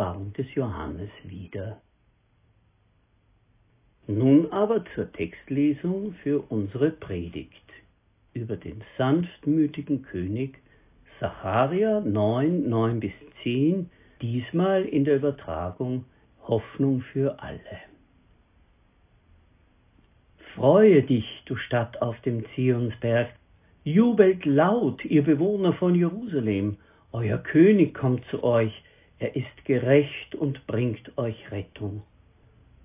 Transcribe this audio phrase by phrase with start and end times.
[0.00, 1.82] Offenbarung des Johannes wieder.
[4.06, 7.54] Nun aber zur Textlesung für unsere Predigt
[8.32, 10.58] über den sanftmütigen König
[11.20, 13.90] Sacharia 9, 9 bis 10,
[14.22, 16.06] diesmal in der Übertragung
[16.48, 17.60] Hoffnung für alle.
[20.54, 23.28] Freue dich, du Stadt auf dem Zionsberg,
[23.84, 26.78] jubelt laut, ihr Bewohner von Jerusalem,
[27.12, 28.72] euer König kommt zu euch,
[29.20, 32.02] er ist gerecht und bringt euch Rettung.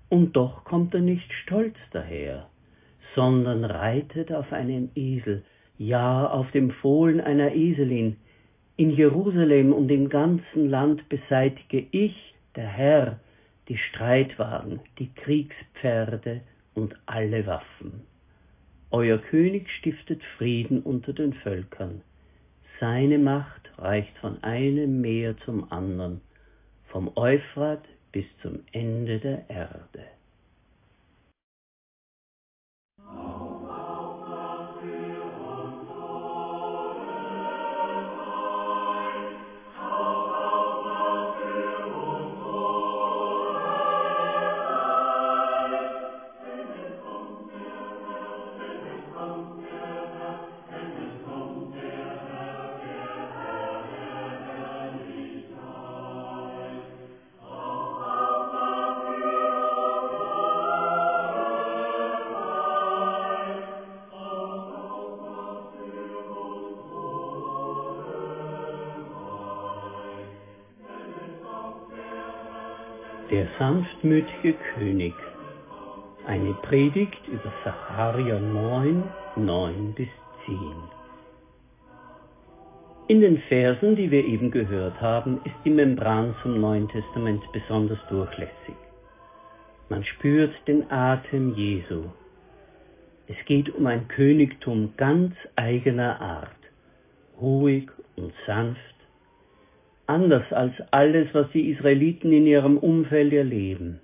[0.08, 2.48] Und doch kommt er nicht stolz daher,
[3.14, 5.42] sondern reitet auf einem Esel,
[5.78, 8.16] ja auf dem Fohlen einer Eselin.
[8.76, 13.20] In Jerusalem und im ganzen Land beseitige ich, der Herr,
[13.68, 16.42] die Streitwagen, die Kriegspferde
[16.74, 18.02] und alle Waffen.
[18.90, 22.02] Euer König stiftet Frieden unter den Völkern.
[22.78, 26.20] Seine Macht reicht von einem Meer zum anderen,
[26.96, 30.06] vom Euphrat bis zum Ende der Erde.
[73.30, 75.12] Der sanftmütige König.
[76.28, 79.02] Eine Predigt über Sacharja 9,
[79.34, 80.06] 9 bis
[80.46, 80.56] 10.
[83.08, 87.98] In den Versen, die wir eben gehört haben, ist die Membran zum Neuen Testament besonders
[88.08, 88.76] durchlässig.
[89.88, 92.04] Man spürt den Atem Jesu.
[93.26, 96.60] Es geht um ein Königtum ganz eigener Art,
[97.40, 98.95] ruhig und sanft,
[100.06, 104.00] anders als alles, was die Israeliten in ihrem Umfeld erleben.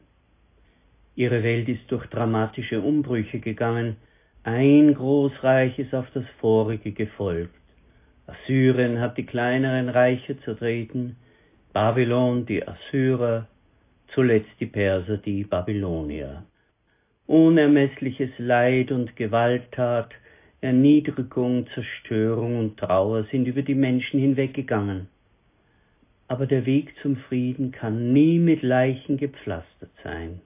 [1.14, 3.96] Ihre Welt ist durch dramatische Umbrüche gegangen,
[4.44, 7.54] ein Großreich ist auf das vorige gefolgt.
[8.26, 11.16] Assyrien hat die kleineren Reiche zertreten,
[11.72, 13.46] Babylon die Assyrer,
[14.08, 16.42] zuletzt die Perser die Babylonier.
[17.26, 20.10] Unermessliches Leid und Gewalttat,
[20.60, 25.08] Erniedrigung, Zerstörung und Trauer sind über die Menschen hinweggegangen
[26.28, 30.41] aber der Weg zum Frieden kann nie mit Leichen gepflastert sein.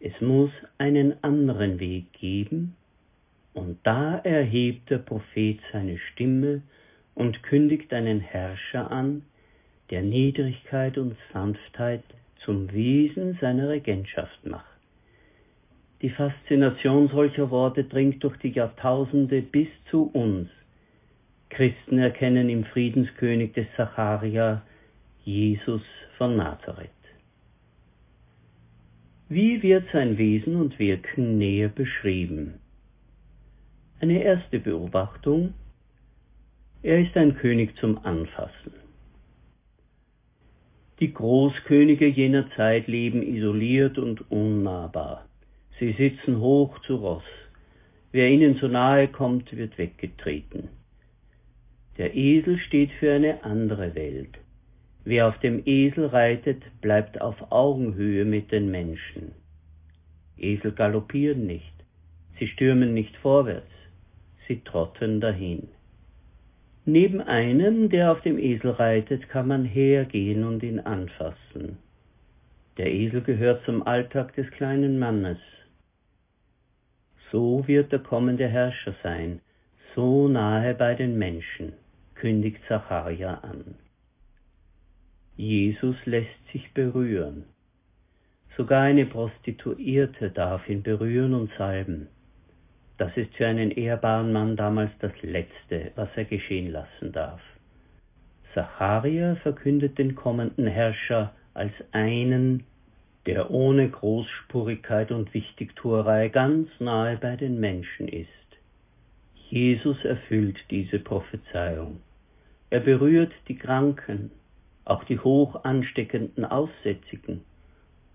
[0.00, 2.76] Es muss einen anderen Weg geben,
[3.54, 6.62] und da erhebt der Prophet seine Stimme
[7.14, 9.22] und kündigt einen Herrscher an,
[9.90, 12.04] der Niedrigkeit und Sanftheit
[12.44, 14.64] zum Wesen seiner Regentschaft macht.
[16.02, 20.48] Die Faszination solcher Worte dringt durch die Jahrtausende bis zu uns.
[21.50, 24.62] Christen erkennen im Friedenskönig des Sacharia
[25.28, 25.82] Jesus
[26.16, 26.88] von Nazareth.
[29.28, 32.60] Wie wird sein Wesen und Wirken näher beschrieben?
[34.00, 35.52] Eine erste Beobachtung.
[36.82, 38.72] Er ist ein König zum Anfassen.
[40.98, 45.26] Die Großkönige jener Zeit leben isoliert und unnahbar.
[45.78, 47.30] Sie sitzen hoch zu Ross.
[48.12, 50.70] Wer ihnen zu nahe kommt, wird weggetreten.
[51.98, 54.38] Der Esel steht für eine andere Welt.
[55.08, 59.32] Wer auf dem Esel reitet, bleibt auf Augenhöhe mit den Menschen.
[60.36, 61.72] Esel galoppieren nicht,
[62.38, 63.72] sie stürmen nicht vorwärts,
[64.46, 65.68] sie trotten dahin.
[66.84, 71.78] Neben einem, der auf dem Esel reitet, kann man hergehen und ihn anfassen.
[72.76, 75.38] Der Esel gehört zum Alltag des kleinen Mannes.
[77.32, 79.40] So wird der kommende Herrscher sein,
[79.94, 81.72] so nahe bei den Menschen,
[82.14, 83.87] kündigt Zacharia an.
[85.38, 87.44] Jesus lässt sich berühren.
[88.56, 92.08] Sogar eine Prostituierte darf ihn berühren und salben.
[92.96, 97.40] Das ist für einen ehrbaren Mann damals das Letzte, was er geschehen lassen darf.
[98.52, 102.64] Zacharia verkündet den kommenden Herrscher als einen,
[103.26, 108.26] der ohne Großspurigkeit und Wichtigtuerei ganz nahe bei den Menschen ist.
[109.50, 112.00] Jesus erfüllt diese Prophezeiung.
[112.70, 114.32] Er berührt die Kranken,
[114.88, 117.42] auch die hoch ansteckenden Aussätzigen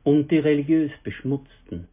[0.04, 1.88] und die religiös Beschmutzten.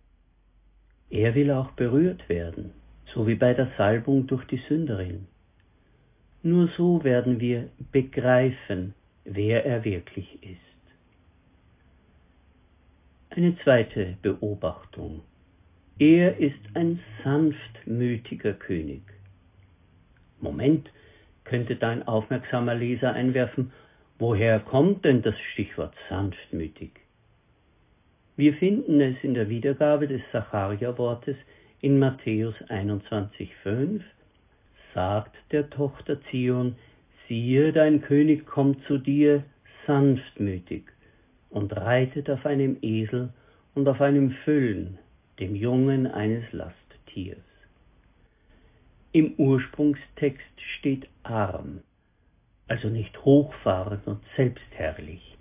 [1.11, 2.73] Er will auch berührt werden,
[3.13, 5.27] so wie bei der Salbung durch die Sünderin.
[6.43, 8.95] Nur so werden wir begreifen,
[9.25, 10.59] wer er wirklich ist.
[13.31, 15.21] Eine zweite Beobachtung.
[15.99, 19.03] Er ist ein sanftmütiger König.
[20.41, 20.89] Moment,
[21.45, 23.73] könnte dein aufmerksamer Leser einwerfen,
[24.21, 26.93] woher kommt denn das Stichwort sanftmütig?
[28.37, 31.37] Wir finden es in der Wiedergabe des Sacharia-Wortes
[31.81, 34.03] in Matthäus 21,5,
[34.95, 36.77] sagt der Tochter Zion,
[37.29, 39.43] siehe, dein König kommt zu dir
[39.87, 40.85] sanftmütig
[41.49, 43.31] und reitet auf einem Esel
[43.75, 44.99] und auf einem Füllen,
[45.39, 47.39] dem Jungen eines Lasttiers.
[49.13, 51.81] Im Ursprungstext steht arm,
[52.71, 55.37] also nicht hochfahrend und selbstherrlich.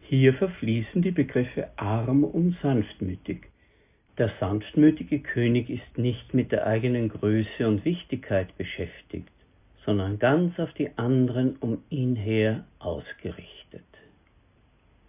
[0.00, 3.46] Hier verfließen die Begriffe arm und sanftmütig.
[4.18, 9.30] Der sanftmütige König ist nicht mit der eigenen Größe und Wichtigkeit beschäftigt,
[9.86, 13.84] sondern ganz auf die anderen um ihn her ausgerichtet.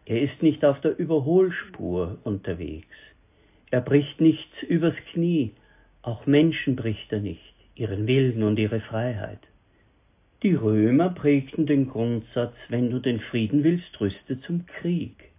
[0.05, 2.95] Er ist nicht auf der Überholspur unterwegs.
[3.71, 5.53] Er bricht nichts übers Knie,
[6.03, 9.39] auch Menschen bricht er nicht, ihren Willen und ihre Freiheit.
[10.43, 15.31] Die Römer prägten den Grundsatz, wenn du den Frieden willst, rüste zum Krieg.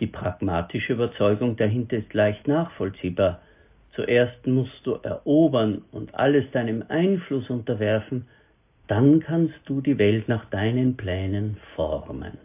[0.00, 3.40] Die pragmatische Überzeugung dahinter ist leicht nachvollziehbar.
[3.94, 8.26] Zuerst musst du erobern und alles deinem Einfluss unterwerfen,
[8.88, 12.38] dann kannst du die Welt nach deinen Plänen formen.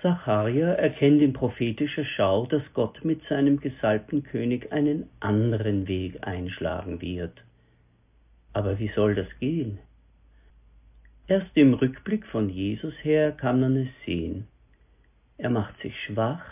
[0.00, 7.02] Zacharia erkennt in prophetischer Schau, dass Gott mit seinem gesalbten König einen anderen Weg einschlagen
[7.02, 7.42] wird.
[8.52, 9.78] Aber wie soll das gehen?
[11.26, 14.48] Erst im Rückblick von Jesus her kann man es sehen.
[15.38, 16.44] Er macht sich schwach,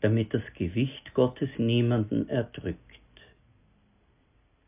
[0.00, 2.80] damit das Gewicht Gottes niemanden erdrückt.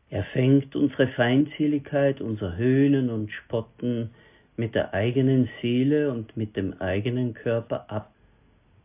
[0.09, 4.11] Er fängt unsere Feindseligkeit, unser Höhnen und Spotten,
[4.57, 8.13] mit der eigenen Seele und mit dem eigenen Körper ab,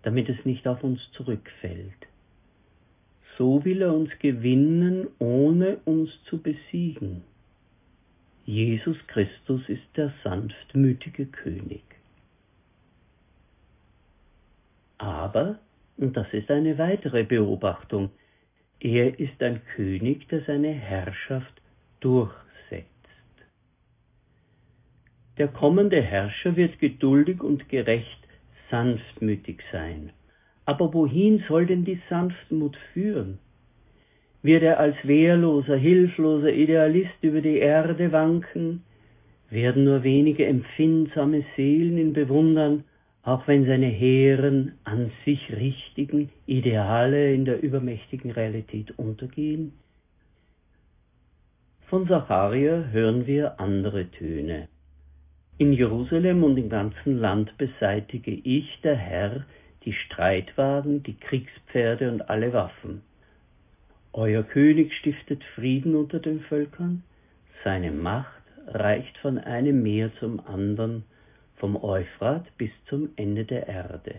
[0.03, 1.93] damit es nicht auf uns zurückfällt.
[3.37, 7.25] So will er uns gewinnen, ohne uns zu besiegen.
[8.45, 11.83] Jesus Christus ist der sanftmütige König.
[14.99, 15.59] Aber,
[15.97, 18.11] und das ist eine weitere Beobachtung,
[18.81, 21.61] er ist ein König, der seine Herrschaft
[22.01, 22.35] durch
[25.37, 28.21] der kommende Herrscher wird geduldig und gerecht,
[28.71, 30.13] sanftmütig sein.
[30.65, 33.39] Aber wohin soll denn die Sanftmut führen?
[34.45, 38.83] Wird er als wehrloser, hilfloser Idealist über die Erde wanken?
[39.49, 42.85] Werden nur wenige empfindsame Seelen ihn bewundern,
[43.23, 49.73] auch wenn seine hehren, an sich richtigen Ideale in der übermächtigen Realität untergehen?
[51.87, 54.69] Von Zacharia hören wir andere Töne.
[55.57, 59.47] In Jerusalem und im ganzen Land beseitige ich, der Herr,
[59.87, 63.01] die Streitwagen, die Kriegspferde und alle Waffen.
[64.17, 67.03] Euer König stiftet Frieden unter den Völkern,
[67.65, 71.03] seine Macht reicht von einem Meer zum anderen,
[71.57, 74.15] vom Euphrat bis zum Ende der Erde.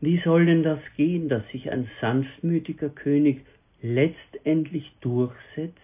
[0.00, 3.44] Wie soll denn das gehen, dass sich ein sanftmütiger König
[3.82, 5.76] letztendlich durchsetzt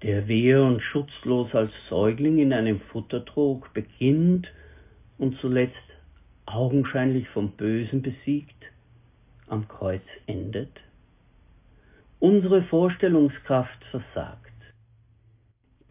[0.00, 4.50] der wehr und schutzlos als Säugling in einem Futtertrog beginnt
[5.18, 5.76] und zuletzt
[6.46, 8.64] augenscheinlich vom Bösen besiegt,
[9.46, 10.70] am Kreuz endet?
[12.28, 14.60] Unsere Vorstellungskraft versagt.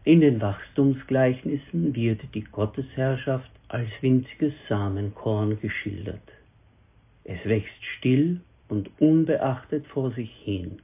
[0.04, 6.28] In den Wachstumsgleichnissen wird die Gottesherrschaft als winziges Samenkorn geschildert.
[7.24, 10.82] Es wächst still und unbeachtet vor sich hin.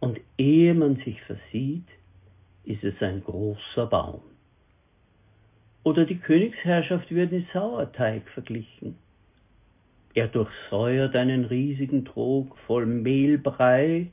[0.00, 1.86] Und ehe man sich versieht,
[2.64, 4.22] ist es ein großer Baum.
[5.84, 8.98] Oder die Königsherrschaft wird mit Sauerteig verglichen.
[10.14, 14.08] Er durchsäuert einen riesigen Trog voll Mehlbrei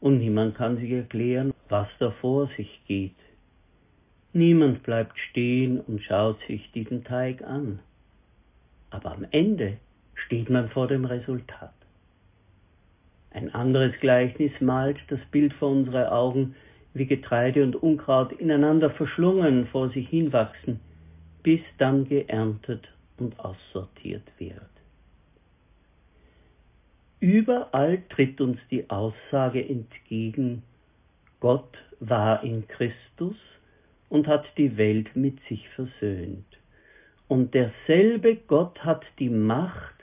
[0.00, 3.16] und niemand kann sich erklären, was da vor sich geht.
[4.32, 7.80] Niemand bleibt stehen und schaut sich diesen Teig an.
[8.90, 9.78] Aber am Ende
[10.14, 11.74] steht man vor dem Resultat.
[13.30, 16.54] Ein anderes Gleichnis malt das Bild vor unsere Augen,
[16.94, 20.80] wie Getreide und Unkraut ineinander verschlungen vor sich hinwachsen,
[21.42, 22.86] bis dann geerntet
[23.18, 24.71] und aussortiert wird.
[27.22, 30.64] Überall tritt uns die Aussage entgegen,
[31.38, 33.36] Gott war in Christus
[34.08, 36.44] und hat die Welt mit sich versöhnt.
[37.28, 39.94] Und derselbe Gott hat die Macht,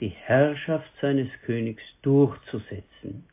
[0.00, 3.26] die Herrschaft seines Königs durchzusetzen.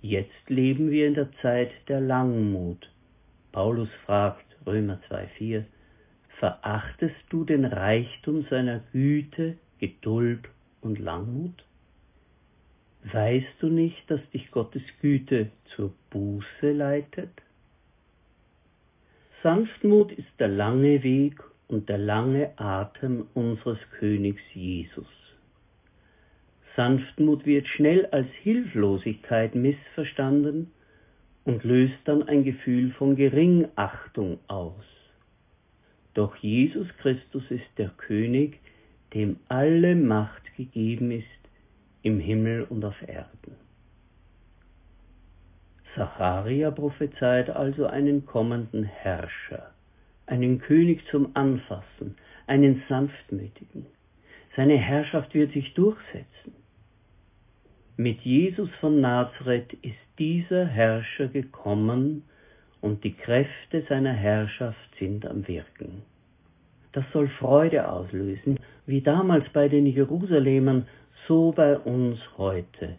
[0.00, 2.90] Jetzt leben wir in der Zeit der Langmut.
[3.52, 5.64] Paulus fragt, Römer 2,4,
[6.38, 10.48] Verachtest du den Reichtum seiner Güte, Geduld
[10.80, 11.65] und Langmut?
[13.12, 17.30] Weißt du nicht, dass dich Gottes Güte zur Buße leitet?
[19.44, 25.06] Sanftmut ist der lange Weg und der lange Atem unseres Königs Jesus.
[26.74, 30.72] Sanftmut wird schnell als Hilflosigkeit missverstanden
[31.44, 34.84] und löst dann ein Gefühl von Geringachtung aus.
[36.14, 38.58] Doch Jesus Christus ist der König,
[39.14, 41.35] dem alle Macht gegeben ist
[42.02, 43.56] im Himmel und auf Erden.
[45.94, 49.70] Zacharia prophezeit also einen kommenden Herrscher,
[50.26, 53.86] einen König zum Anfassen, einen sanftmütigen.
[54.56, 56.52] Seine Herrschaft wird sich durchsetzen.
[57.96, 62.24] Mit Jesus von Nazareth ist dieser Herrscher gekommen
[62.82, 66.02] und die Kräfte seiner Herrschaft sind am Wirken.
[66.92, 70.86] Das soll Freude auslösen, wie damals bei den Jerusalemern,
[71.26, 72.96] so bei uns heute.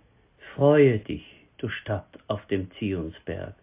[0.56, 1.26] Freue dich,
[1.58, 3.56] du Stadt auf dem Zionsberg.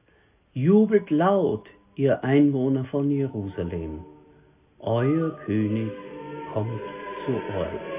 [0.52, 1.66] Jubelt laut,
[1.96, 4.04] ihr Einwohner von Jerusalem.
[4.78, 5.90] Euer König
[6.52, 6.80] kommt
[7.26, 7.93] zu euch.